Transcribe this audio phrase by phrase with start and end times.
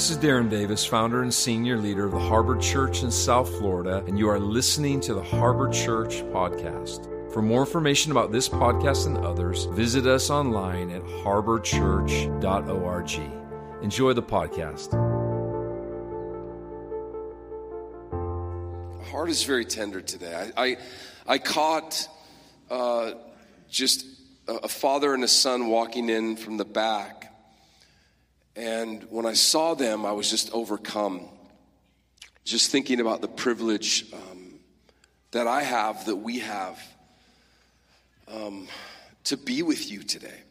[0.00, 4.02] This is Darren Davis, founder and senior leader of the Harbor Church in South Florida,
[4.06, 7.04] and you are listening to the Harbor Church podcast.
[7.34, 13.82] For more information about this podcast and others, visit us online at harborchurch.org.
[13.82, 14.92] Enjoy the podcast.
[18.98, 20.50] My heart is very tender today.
[20.56, 20.76] I, I,
[21.26, 22.08] I caught
[22.70, 23.12] uh,
[23.68, 24.06] just
[24.48, 27.19] a, a father and a son walking in from the back.
[28.60, 31.30] And when I saw them, I was just overcome.
[32.44, 34.60] Just thinking about the privilege um,
[35.30, 36.78] that I have, that we have,
[38.28, 38.68] um,
[39.24, 40.42] to be with you today.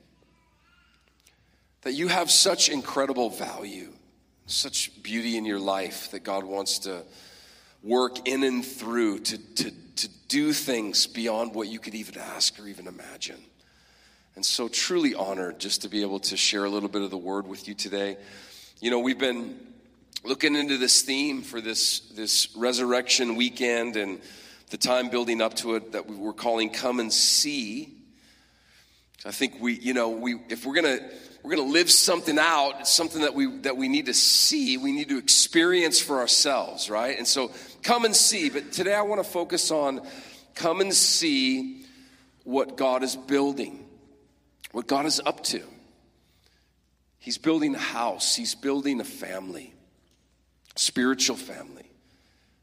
[1.83, 3.93] That you have such incredible value,
[4.47, 7.03] such beauty in your life that God wants to
[7.83, 12.59] work in and through to, to, to do things beyond what you could even ask
[12.59, 13.43] or even imagine.
[14.39, 17.17] And so, truly honored just to be able to share a little bit of the
[17.17, 18.15] word with you today.
[18.79, 19.59] You know, we've been
[20.23, 24.21] looking into this theme for this, this resurrection weekend and
[24.69, 27.93] the time building up to it that we were calling Come and See.
[29.25, 31.09] I think we, you know, we, if we're going to
[31.43, 34.77] we're going to live something out it's something that we that we need to see
[34.77, 39.01] we need to experience for ourselves right and so come and see but today i
[39.01, 40.05] want to focus on
[40.53, 41.85] come and see
[42.43, 43.88] what god is building
[44.71, 45.61] what god is up to.
[47.17, 48.35] He's building a house.
[48.35, 49.73] He's building a family
[50.79, 51.91] spiritual family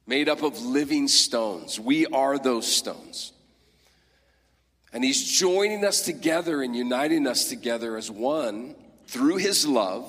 [0.07, 1.79] made up of living stones.
[1.79, 3.33] We are those stones.
[4.93, 8.75] And he's joining us together and uniting us together as one
[9.07, 10.09] through his love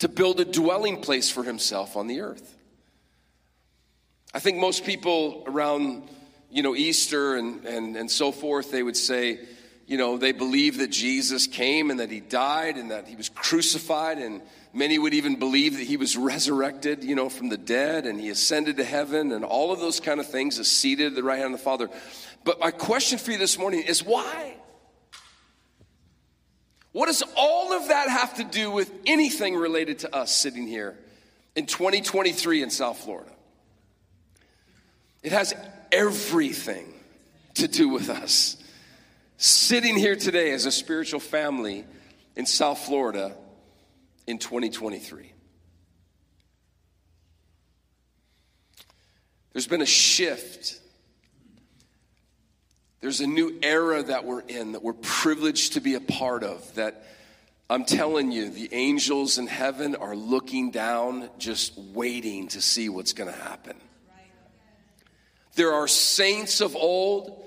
[0.00, 2.56] to build a dwelling place for himself on the earth.
[4.32, 6.08] I think most people around,
[6.50, 9.38] you know, Easter and, and, and so forth, they would say,
[9.86, 13.28] you know, they believe that Jesus came and that he died and that he was
[13.28, 14.40] crucified, and
[14.72, 18.30] many would even believe that he was resurrected, you know, from the dead and he
[18.30, 21.38] ascended to heaven and all of those kind of things, is seated at the right
[21.38, 21.90] hand of the Father.
[22.44, 24.56] But my question for you this morning is why?
[26.92, 30.96] What does all of that have to do with anything related to us sitting here
[31.56, 33.30] in 2023 in South Florida?
[35.22, 35.54] It has
[35.90, 36.92] everything
[37.54, 38.56] to do with us
[39.44, 41.84] sitting here today as a spiritual family
[42.36, 43.34] in South Florida
[44.26, 45.32] in 2023.
[49.52, 50.80] There's been a shift
[53.04, 56.74] there's a new era that we're in that we're privileged to be a part of.
[56.76, 57.04] That
[57.68, 63.12] I'm telling you, the angels in heaven are looking down, just waiting to see what's
[63.12, 63.76] going to happen.
[65.54, 67.43] There are saints of old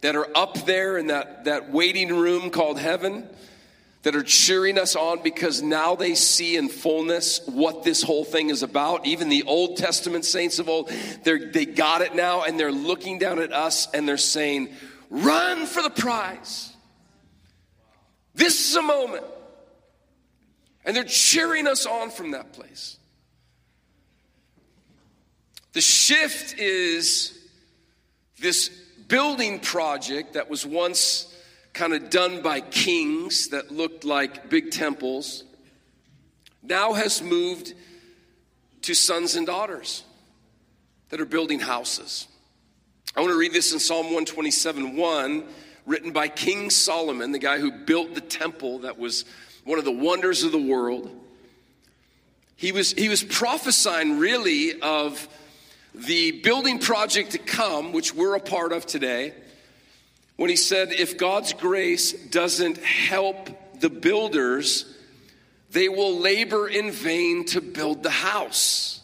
[0.00, 3.28] that are up there in that, that waiting room called heaven
[4.02, 8.48] that are cheering us on because now they see in fullness what this whole thing
[8.48, 9.06] is about.
[9.06, 10.90] Even the Old Testament saints of old,
[11.22, 14.70] they got it now and they're looking down at us and they're saying,
[15.10, 16.72] Run for the prize.
[18.34, 19.24] This is a moment.
[20.84, 22.96] And they're cheering us on from that place.
[25.72, 27.36] The shift is
[28.38, 28.70] this
[29.10, 31.26] building project that was once
[31.74, 35.44] kind of done by kings that looked like big temples
[36.62, 37.74] now has moved
[38.82, 40.04] to sons and daughters
[41.10, 42.28] that are building houses.
[43.16, 45.44] I want to read this in Psalm 127 1,
[45.86, 49.24] written by King Solomon, the guy who built the temple that was
[49.64, 51.10] one of the wonders of the world.
[52.56, 55.28] He was, he was prophesying really of
[55.94, 59.34] the building project to come, which we're a part of today,
[60.36, 64.86] when he said, If God's grace doesn't help the builders,
[65.70, 69.00] they will labor in vain to build the house.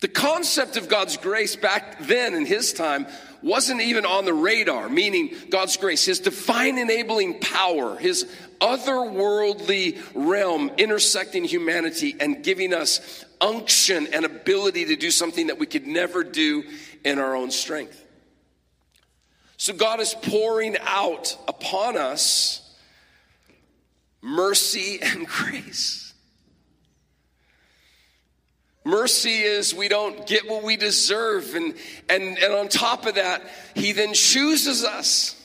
[0.00, 3.06] The concept of God's grace back then in his time
[3.42, 8.24] wasn't even on the radar, meaning God's grace, his divine enabling power, his
[8.60, 15.66] otherworldly realm intersecting humanity and giving us unction and ability to do something that we
[15.66, 16.64] could never do
[17.04, 18.04] in our own strength.
[19.56, 22.62] So God is pouring out upon us
[24.22, 26.08] mercy and grace.
[28.84, 31.54] Mercy is we don't get what we deserve.
[31.54, 31.74] And,
[32.08, 33.42] and, and on top of that,
[33.74, 35.37] He then chooses us,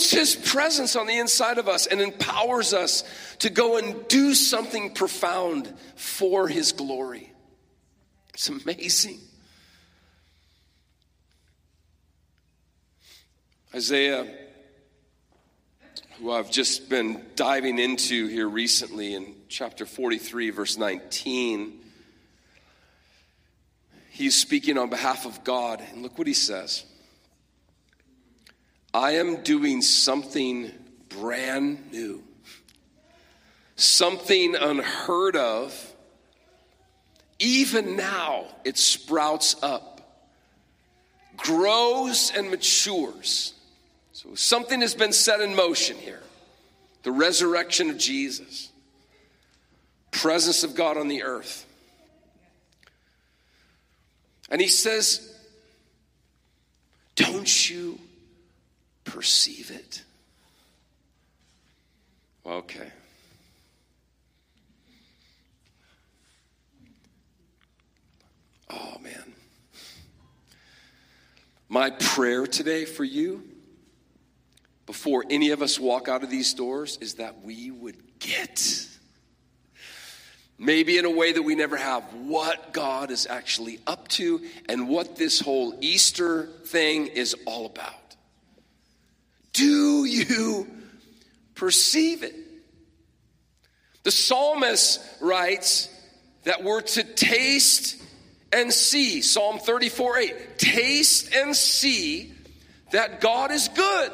[0.00, 3.04] puts His presence on the inside of us, and empowers us
[3.40, 7.30] to go and do something profound for His glory.
[8.32, 9.18] It's amazing.
[13.74, 14.26] Isaiah
[16.18, 21.78] who I've just been diving into here recently in chapter 43, verse 19.
[24.10, 26.84] He's speaking on behalf of God, and look what he says
[28.92, 30.72] I am doing something
[31.08, 32.22] brand new,
[33.76, 35.86] something unheard of.
[37.38, 40.00] Even now, it sprouts up,
[41.36, 43.54] grows, and matures.
[44.12, 46.20] So something has been set in motion here
[47.02, 48.68] the resurrection of Jesus,
[50.10, 51.64] presence of God on the earth.
[54.50, 55.34] And he says,
[57.14, 57.98] Don't you
[59.10, 60.02] perceive it?
[62.46, 62.88] Okay.
[68.70, 69.34] Oh, man.
[71.68, 73.42] My prayer today for you,
[74.86, 78.86] before any of us walk out of these doors, is that we would get,
[80.56, 84.88] maybe in a way that we never have, what God is actually up to and
[84.88, 87.99] what this whole Easter thing is all about.
[89.52, 90.68] Do you
[91.54, 92.34] perceive it?
[94.02, 95.88] The psalmist writes
[96.44, 98.02] that we're to taste
[98.52, 99.22] and see.
[99.22, 100.58] Psalm 34 8.
[100.58, 102.32] Taste and see
[102.92, 104.12] that God is good.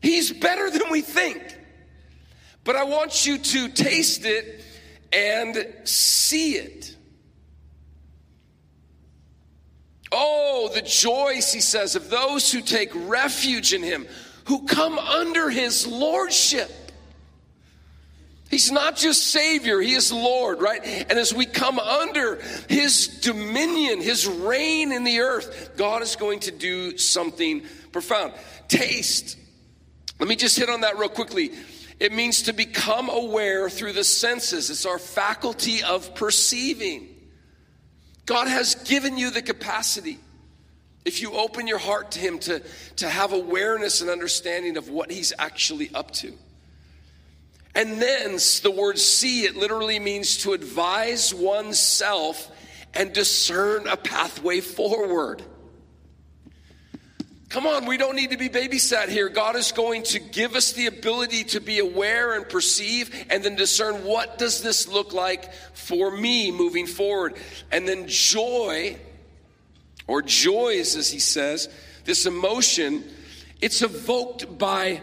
[0.00, 1.42] He's better than we think.
[2.64, 4.62] But I want you to taste it
[5.12, 6.95] and see it.
[10.18, 14.06] Oh, the joys, he says, of those who take refuge in him,
[14.46, 16.70] who come under his lordship.
[18.50, 20.80] He's not just Savior, He is Lord, right?
[20.84, 22.36] And as we come under
[22.68, 28.34] His dominion, His reign in the earth, God is going to do something profound.
[28.68, 29.36] Taste.
[30.20, 31.50] Let me just hit on that real quickly.
[31.98, 37.15] It means to become aware through the senses, it's our faculty of perceiving.
[38.26, 40.18] God has given you the capacity.
[41.04, 42.60] If you open your heart to Him to,
[42.96, 46.32] to have awareness and understanding of what He's actually up to.
[47.76, 52.50] And thence, the word see, it literally means to advise oneself
[52.94, 55.42] and discern a pathway forward.
[57.48, 59.28] Come on, we don't need to be babysat here.
[59.28, 63.54] God is going to give us the ability to be aware and perceive and then
[63.54, 67.36] discern what does this look like for me moving forward.
[67.70, 68.98] And then joy,
[70.08, 71.68] or joys as he says,
[72.04, 73.04] this emotion,
[73.60, 75.00] it's evoked by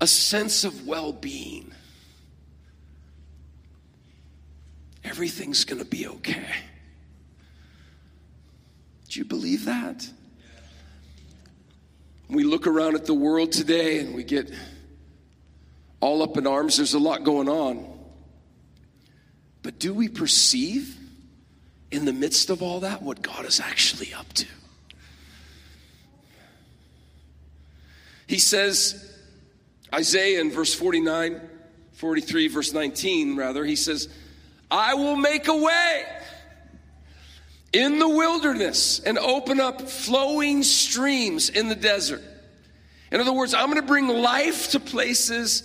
[0.00, 1.70] a sense of well being.
[5.10, 6.46] everything's going to be okay.
[9.08, 10.08] Do you believe that?
[12.30, 14.50] We look around at the world today and we get
[16.00, 16.76] all up in arms.
[16.76, 17.86] There's a lot going on.
[19.62, 20.96] But do we perceive
[21.90, 24.46] in the midst of all that what God is actually up to?
[28.26, 29.12] He says,
[29.92, 31.40] Isaiah in verse 49,
[31.94, 34.08] 43, verse 19, rather, he says,
[34.70, 36.04] I will make a way
[37.72, 42.22] in the wilderness and open up flowing streams in the desert.
[43.12, 45.62] In other words, I'm going to bring life to places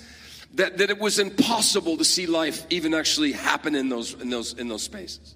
[0.55, 4.53] that, that it was impossible to see life even actually happen in those, in those,
[4.53, 5.35] in those spaces.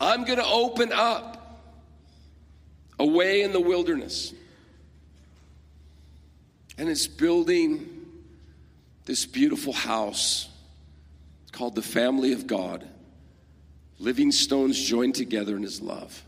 [0.00, 1.62] I'm going to open up
[2.98, 4.32] a way in the wilderness.
[6.78, 7.88] And it's building
[9.06, 10.48] this beautiful house
[11.52, 12.86] called the family of God,
[13.98, 16.22] living stones joined together in his love,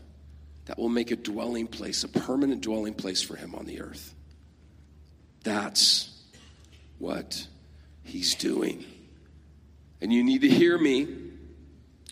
[0.65, 4.13] that will make a dwelling place, a permanent dwelling place for him on the earth.
[5.43, 6.09] That's
[6.99, 7.47] what
[8.03, 8.85] he's doing.
[10.01, 11.07] And you need to hear me.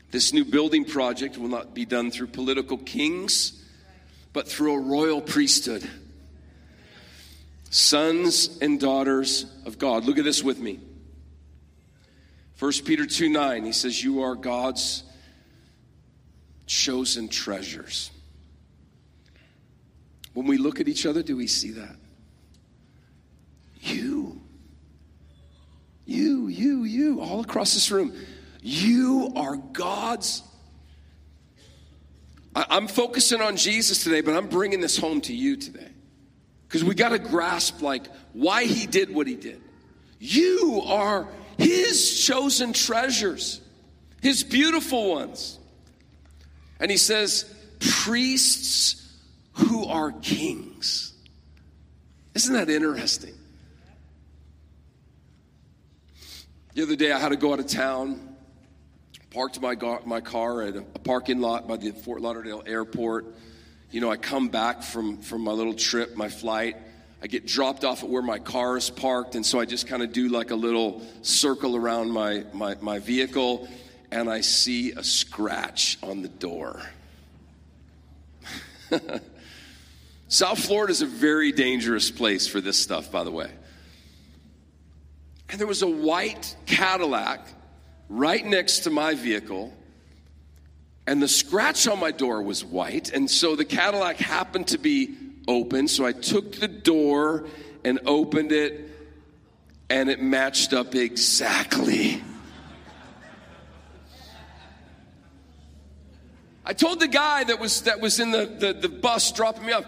[0.09, 3.63] This new building project will not be done through political kings,
[4.33, 5.87] but through a royal priesthood.
[7.69, 10.05] Sons and daughters of God.
[10.05, 10.79] Look at this with me.
[12.59, 15.03] 1 Peter 2 9, he says, You are God's
[16.67, 18.11] chosen treasures.
[20.33, 21.95] When we look at each other, do we see that?
[23.81, 24.41] You,
[26.05, 28.13] you, you, you, all across this room,
[28.61, 30.43] you are God's.
[32.53, 35.89] I'm focusing on Jesus today, but I'm bringing this home to you today.
[36.67, 39.61] Because we got to grasp, like, why he did what he did.
[40.19, 43.61] You are his chosen treasures,
[44.21, 45.56] his beautiful ones.
[46.79, 49.03] And he says, priests
[49.53, 51.13] who are kings.
[52.35, 53.33] Isn't that interesting?
[56.75, 58.35] The other day, I had to go out of town,
[59.31, 63.25] parked my, gar- my car at a parking lot by the Fort Lauderdale airport.
[63.89, 66.77] You know, I come back from, from my little trip, my flight.
[67.19, 70.03] I get dropped off at where my car is parked, and so I just kind
[70.03, 73.67] of do like a little circle around my, my, my vehicle,
[74.11, 76.81] and I see a scratch on the door.
[80.27, 83.49] South Florida is a very dangerous place for this stuff, by the way.
[85.49, 87.47] And there was a white Cadillac
[88.09, 89.73] right next to my vehicle.
[91.05, 93.11] And the scratch on my door was white.
[93.13, 95.15] And so the Cadillac happened to be
[95.47, 95.87] open.
[95.87, 97.45] So I took the door
[97.85, 98.89] and opened it,
[99.89, 102.21] and it matched up exactly.
[106.67, 109.71] I told the guy that was that was in the, the, the bus dropping me
[109.71, 109.85] off,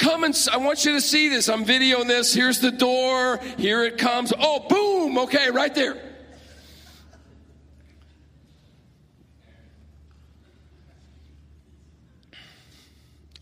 [0.00, 1.48] Come and I want you to see this.
[1.50, 2.32] I'm videoing this.
[2.32, 3.38] Here's the door.
[3.58, 4.32] Here it comes.
[4.38, 5.18] Oh, boom.
[5.18, 5.98] Okay, right there.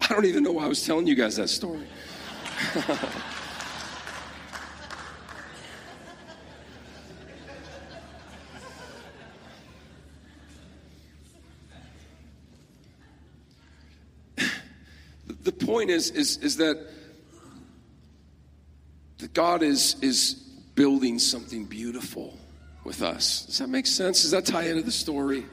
[0.01, 1.87] I don't even know why I was telling you guys that story.
[15.45, 16.77] the point is, is, is that,
[19.19, 20.35] that God is, is
[20.75, 22.37] building something beautiful
[22.83, 23.47] with us.
[23.47, 24.23] Does that make sense?
[24.23, 25.47] Does that tie into the story?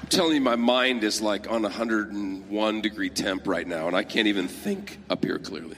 [0.00, 4.04] I'm telling you, my mind is like on 101 degree temp right now, and I
[4.04, 5.76] can't even think up here clearly.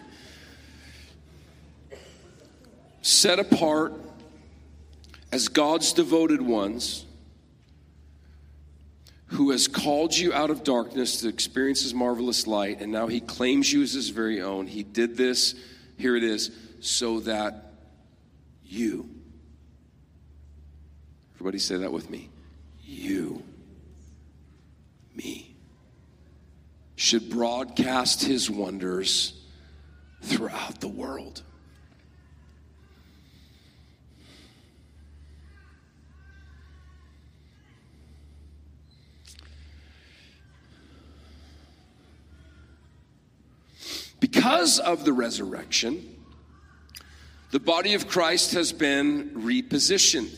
[3.03, 3.93] Set apart
[5.33, 7.07] as God's devoted ones
[9.29, 13.21] who has called you out of darkness to experience his marvelous light, and now he
[13.21, 14.67] claims you as his very own.
[14.67, 15.55] He did this,
[15.97, 17.73] here it is, so that
[18.65, 19.09] you,
[21.35, 22.31] everybody say that with me,
[22.85, 23.43] you,
[25.15, 25.57] me,
[26.95, 29.33] should broadcast his wonders
[30.23, 31.43] throughout the world.
[44.47, 46.15] Because of the resurrection,
[47.51, 50.33] the body of Christ has been repositioned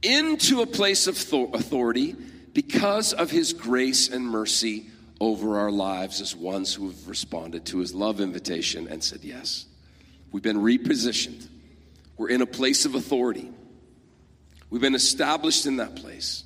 [0.00, 1.16] into a place of
[1.52, 2.16] authority
[2.54, 4.86] because of his grace and mercy
[5.20, 9.66] over our lives as ones who have responded to his love invitation and said yes.
[10.32, 11.48] We've been repositioned.
[12.16, 13.52] We're in a place of authority.
[14.70, 16.44] We've been established in that place.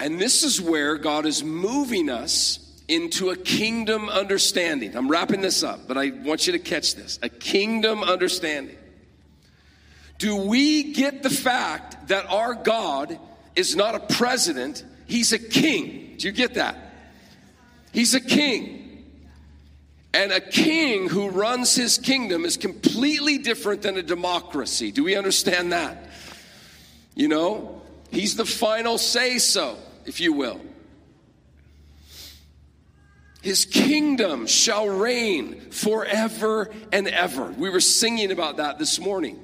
[0.00, 4.96] And this is where God is moving us into a kingdom understanding.
[4.96, 8.76] I'm wrapping this up, but I want you to catch this a kingdom understanding.
[10.16, 13.18] Do we get the fact that our God
[13.54, 16.16] is not a president, he's a king?
[16.18, 16.76] Do you get that?
[17.92, 19.04] He's a king.
[20.14, 24.90] And a king who runs his kingdom is completely different than a democracy.
[24.90, 26.08] Do we understand that?
[27.14, 29.76] You know, he's the final say so,
[30.06, 30.60] if you will.
[33.42, 37.50] His kingdom shall reign forever and ever.
[37.52, 39.38] We were singing about that this morning.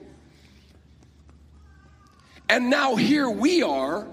[2.48, 4.06] And now here we are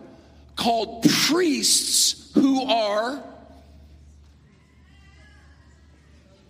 [0.56, 3.24] called priests who are.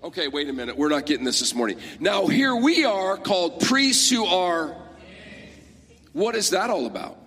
[0.04, 0.78] Okay, wait a minute.
[0.78, 1.80] We're not getting this this morning.
[2.00, 4.76] Now here we are called priests who are.
[6.12, 7.21] What is that all about?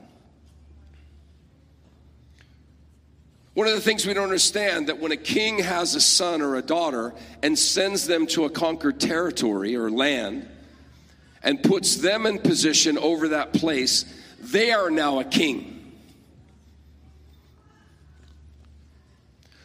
[3.54, 6.56] One of the things we don't understand that when a king has a son or
[6.56, 10.49] a daughter and sends them to a conquered territory or land
[11.40, 14.04] and puts them in position over that place,
[14.40, 15.92] they are now a king.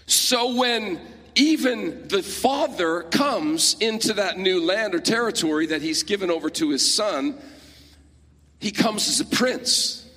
[0.06, 1.02] So when
[1.34, 6.70] even the father comes into that new land or territory that he's given over to
[6.70, 7.36] his son,
[8.60, 10.08] he comes as a prince,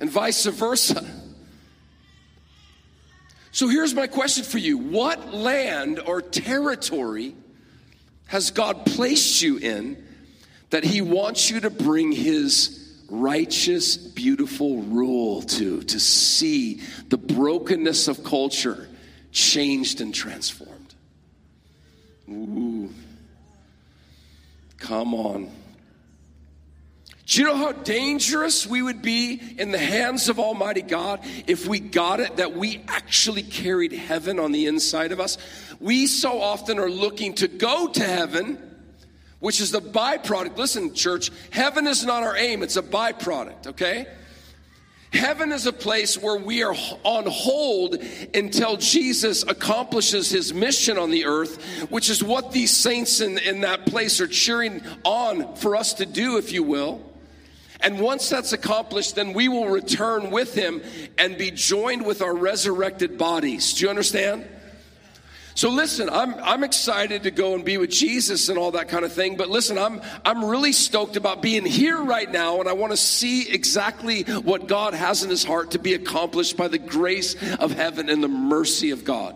[0.00, 1.08] and vice versa.
[3.56, 7.34] So here's my question for you What land or territory
[8.26, 9.96] has God placed you in
[10.68, 18.08] that He wants you to bring His righteous, beautiful rule to, to see the brokenness
[18.08, 18.90] of culture
[19.32, 20.94] changed and transformed?
[22.28, 22.90] Ooh.
[24.76, 25.50] Come on.
[27.26, 31.66] Do you know how dangerous we would be in the hands of Almighty God if
[31.66, 35.36] we got it that we actually carried heaven on the inside of us?
[35.80, 38.62] We so often are looking to go to heaven
[39.38, 40.56] which is the byproduct.
[40.56, 44.06] Listen, church, heaven is not our aim, it's a byproduct, okay?
[45.12, 47.96] Heaven is a place where we are on hold
[48.34, 53.60] until Jesus accomplishes his mission on the earth, which is what these saints in, in
[53.60, 57.00] that place are cheering on for us to do, if you will.
[57.80, 60.82] And once that's accomplished, then we will return with him
[61.18, 63.74] and be joined with our resurrected bodies.
[63.74, 64.46] Do you understand?
[65.56, 69.06] So listen, I'm, I'm excited to go and be with Jesus and all that kind
[69.06, 69.38] of thing.
[69.38, 72.60] But listen, I'm, I'm really stoked about being here right now.
[72.60, 76.58] And I want to see exactly what God has in his heart to be accomplished
[76.58, 79.34] by the grace of heaven and the mercy of God.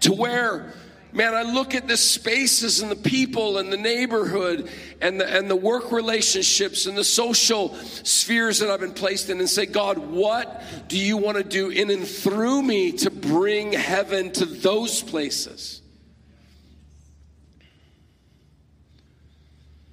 [0.00, 0.72] To where
[1.14, 4.68] man, I look at the spaces and the people and the neighborhood
[5.00, 9.38] and the, and the work relationships and the social spheres that I've been placed in
[9.38, 13.72] and say, God, what do you want to do in and through me to bring
[13.72, 15.80] heaven to those places?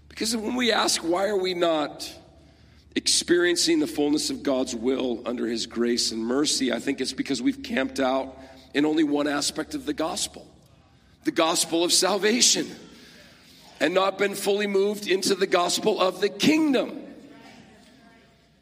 [0.09, 2.11] Because when we ask, why are we not
[2.95, 7.41] experiencing the fullness of God's will under His grace and mercy, I think it's because
[7.41, 8.37] we've camped out
[8.73, 10.50] in only one aspect of the gospel
[11.23, 12.67] the gospel of salvation
[13.79, 16.99] and not been fully moved into the gospel of the kingdom.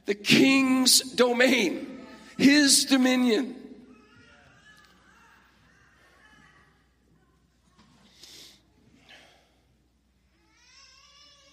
[0.05, 2.05] The king's domain,
[2.37, 3.55] his dominion.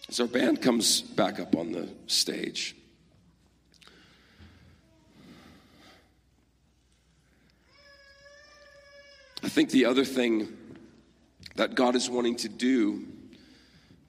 [0.08, 2.76] As our band comes back up on the stage,
[9.42, 10.56] I think the other thing
[11.56, 13.04] that God is wanting to do,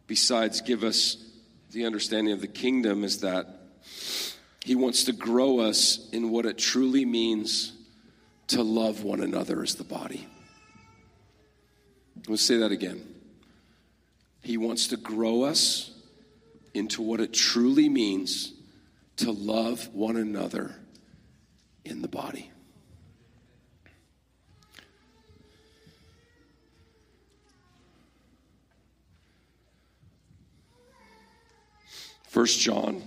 [0.05, 1.17] besides give us
[1.71, 3.47] the understanding of the kingdom, is that
[4.63, 7.73] He wants to grow us in what it truly means
[8.47, 10.27] to love one another as the body.
[12.27, 13.01] Let's say that again.
[14.41, 15.91] He wants to grow us
[16.73, 18.53] into what it truly means
[19.17, 20.75] to love one another
[21.83, 22.51] in the body.
[32.37, 33.01] First John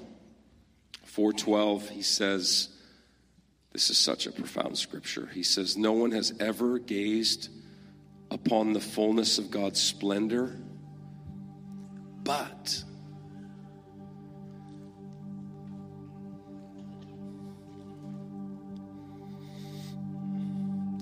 [1.06, 2.68] 4:12 he says
[3.72, 5.30] this is such a profound scripture.
[5.32, 7.48] He says no one has ever gazed
[8.32, 10.58] upon the fullness of God's splendor
[12.24, 12.82] but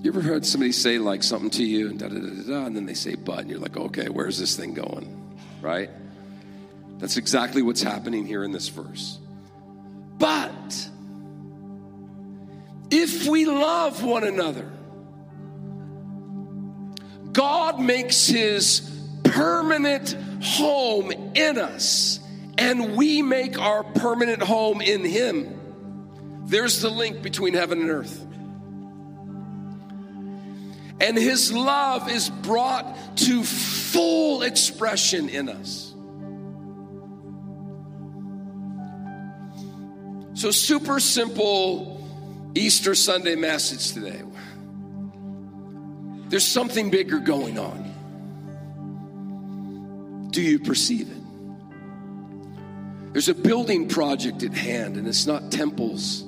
[0.03, 2.75] You ever heard somebody say like something to you and da da da da, and
[2.75, 5.35] then they say but, and you're like, okay, where's this thing going?
[5.61, 5.89] Right?
[6.99, 9.17] That's exactly what's happening here in this verse.
[10.17, 10.89] But
[12.91, 14.69] if we love one another,
[17.31, 18.81] God makes his
[19.23, 22.19] permanent home in us,
[22.57, 25.55] and we make our permanent home in him.
[26.47, 28.25] There's the link between heaven and earth.
[31.01, 35.88] And his love is brought to full expression in us.
[40.39, 42.01] So, super simple
[42.55, 44.21] Easter Sunday message today.
[46.29, 47.91] There's something bigger going on.
[50.31, 51.17] Do you perceive it?
[53.11, 56.23] There's a building project at hand, and it's not temples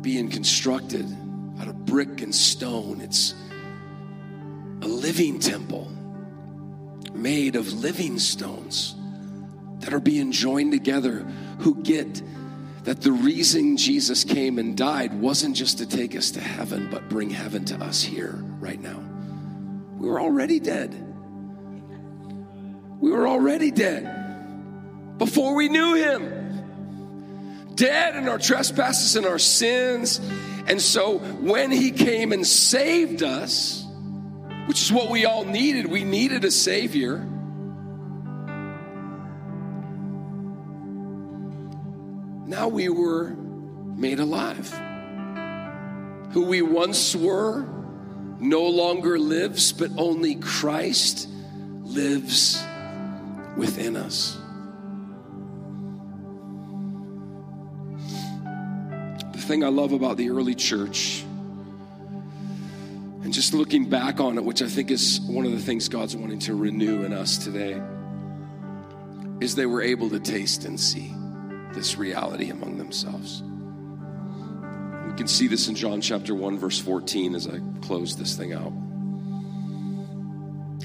[0.00, 1.04] being constructed
[1.60, 3.02] out of brick and stone.
[3.02, 3.34] It's
[4.80, 5.92] a living temple
[7.12, 8.94] made of living stones
[9.80, 11.26] that are being joined together
[11.58, 12.22] who get
[12.90, 17.08] that the reason Jesus came and died wasn't just to take us to heaven, but
[17.08, 19.00] bring heaven to us here right now.
[19.96, 20.92] We were already dead.
[22.98, 27.76] We were already dead before we knew Him.
[27.76, 30.20] Dead in our trespasses and our sins.
[30.66, 33.86] And so when He came and saved us,
[34.66, 37.24] which is what we all needed, we needed a Savior.
[42.60, 43.30] Now we were
[43.96, 44.68] made alive.
[46.32, 47.62] Who we once were
[48.38, 51.26] no longer lives, but only Christ
[51.84, 52.62] lives
[53.56, 54.36] within us.
[59.32, 61.24] The thing I love about the early church,
[63.22, 66.14] and just looking back on it, which I think is one of the things God's
[66.14, 67.80] wanting to renew in us today,
[69.40, 71.14] is they were able to taste and see
[71.74, 73.42] this reality among themselves.
[75.10, 78.52] We can see this in John chapter 1, verse 14 as I close this thing
[78.52, 78.72] out.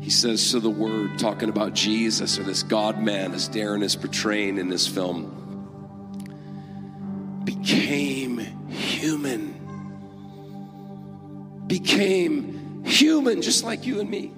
[0.01, 3.95] He says, So the Word, talking about Jesus or this God man, as Darren is
[3.95, 5.31] portraying in this film,
[7.43, 8.37] became
[8.69, 9.53] human.
[11.67, 14.31] Became human just like you and me.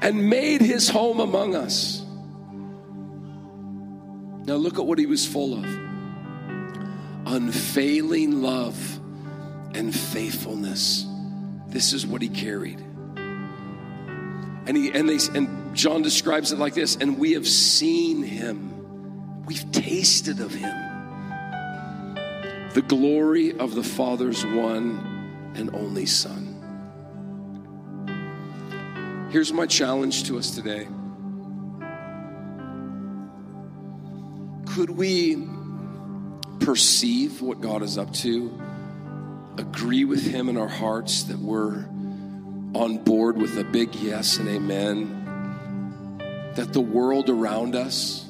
[0.00, 1.97] And made his home among us.
[4.48, 5.64] Now look at what he was full of
[7.26, 8.98] unfailing love
[9.74, 11.04] and faithfulness.
[11.66, 12.80] This is what he carried.
[14.66, 19.44] And he and they and John describes it like this, and we have seen him.
[19.44, 20.74] We've tasted of him.
[22.72, 26.54] The glory of the Father's one and only Son.
[29.30, 30.88] Here's my challenge to us today.
[34.78, 35.44] Could we
[36.60, 38.56] perceive what God is up to,
[39.56, 41.84] agree with Him in our hearts that we're
[42.74, 46.22] on board with a big yes and amen,
[46.54, 48.24] that the world around us,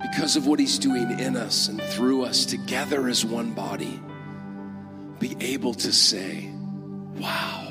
[0.00, 4.00] because of what He's doing in us and through us together as one body,
[5.18, 6.48] be able to say,
[7.18, 7.68] Wow,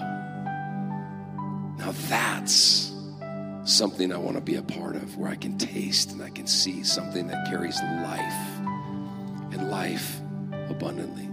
[1.79, 2.92] now that's
[3.65, 6.47] something I want to be a part of, where I can taste and I can
[6.47, 8.59] see something that carries life
[9.53, 10.19] and life
[10.69, 11.29] abundantly.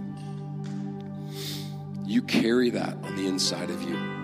[2.05, 4.20] You carry that on the inside of you.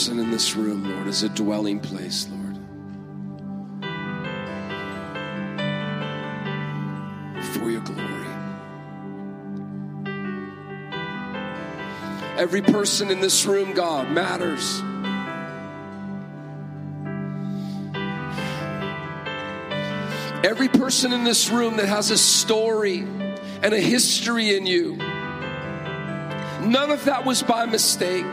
[0.00, 2.56] Person in this room, Lord, is a dwelling place, Lord.
[7.52, 8.26] For your glory.
[12.38, 14.80] Every person in this room, God, matters.
[20.42, 23.00] Every person in this room that has a story
[23.62, 24.96] and a history in you,
[26.62, 28.24] none of that was by mistake.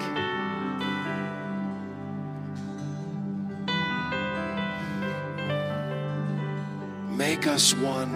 [7.37, 8.15] Make us one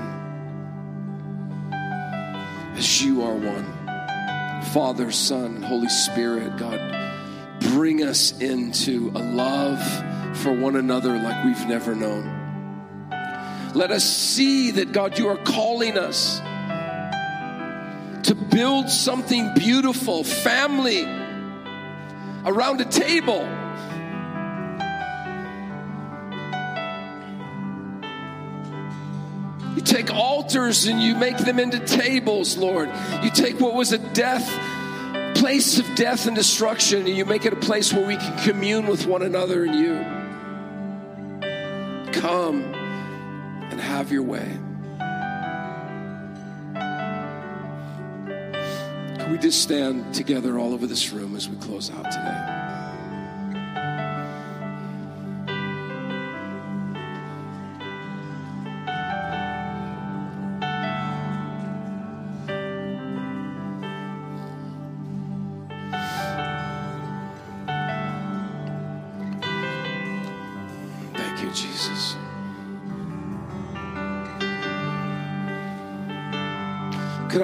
[2.75, 4.63] as you are one.
[4.73, 6.79] Father, Son, Holy Spirit, God,
[7.59, 9.79] bring us into a love
[10.39, 13.11] for one another like we've never known.
[13.75, 16.39] Let us see that, God, you are calling us
[18.27, 21.03] to build something beautiful, family,
[22.43, 23.47] around a table.
[29.81, 32.87] You take altars and you make them into tables, Lord.
[33.23, 34.47] You take what was a death,
[35.35, 38.85] place of death and destruction, and you make it a place where we can commune
[38.85, 39.95] with one another and you.
[42.13, 44.55] Come and have your way.
[49.17, 52.60] Can we just stand together all over this room as we close out today?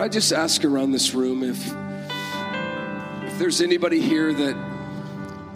[0.08, 1.67] I just ask around this room if
[3.28, 4.56] if there's anybody here that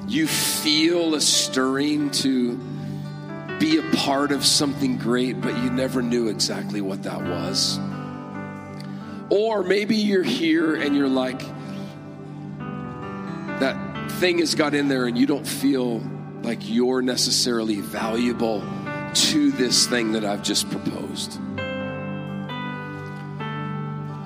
[0.10, 2.58] you feel a stirring to
[3.60, 7.80] be a part of something great, but you never knew exactly what that was?
[9.30, 11.40] Or maybe you're here and you're like,
[13.62, 16.00] that thing has got in there and you don't feel
[16.44, 18.62] like you're necessarily valuable
[19.14, 21.40] to this thing that I've just proposed.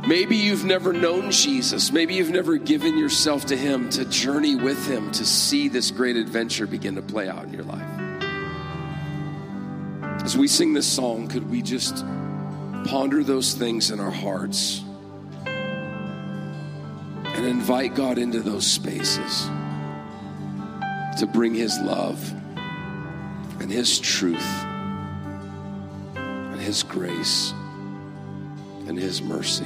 [0.07, 1.91] Maybe you've never known Jesus.
[1.91, 6.15] Maybe you've never given yourself to Him to journey with Him to see this great
[6.15, 7.81] adventure begin to play out in your life.
[10.23, 12.05] As we sing this song, could we just
[12.85, 14.83] ponder those things in our hearts
[15.45, 19.49] and invite God into those spaces
[21.17, 22.31] to bring His love
[23.59, 24.45] and His truth
[26.15, 27.53] and His grace
[28.87, 29.65] and His mercy.